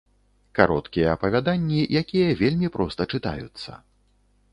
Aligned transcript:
Кароткія 0.59 1.11
апавяданні, 1.17 1.81
якія 2.01 2.31
вельмі 2.39 2.71
проста 2.79 3.07
чытаюцца. 3.17 3.71